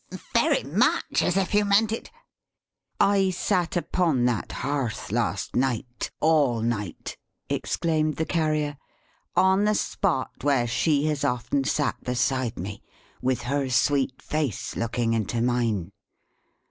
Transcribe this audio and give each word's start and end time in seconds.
"Very 0.33 0.63
much 0.63 1.21
as 1.21 1.37
if 1.37 1.53
you 1.53 1.63
meant 1.63 1.91
it." 1.91 2.09
"I 2.99 3.29
sat 3.29 3.77
upon 3.77 4.25
that 4.25 4.51
hearth, 4.51 5.11
last 5.11 5.55
night, 5.55 6.09
all 6.19 6.61
night," 6.61 7.15
exclaimed 7.49 8.15
the 8.15 8.25
Carrier. 8.25 8.77
"On 9.35 9.63
the 9.65 9.75
spot 9.75 10.31
where 10.41 10.65
she 10.65 11.05
has 11.05 11.23
often 11.23 11.65
sat 11.65 12.03
beside 12.03 12.57
me, 12.57 12.81
with 13.21 13.43
her 13.43 13.69
sweet 13.69 14.19
face 14.23 14.75
looking 14.75 15.13
into 15.13 15.39
mine. 15.39 15.91